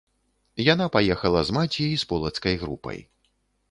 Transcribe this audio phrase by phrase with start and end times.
[0.73, 2.99] Яна паехала з маці і з полацкай групай.